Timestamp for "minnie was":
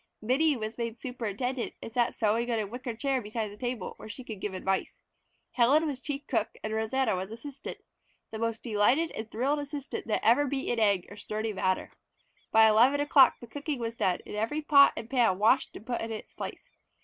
0.19-0.79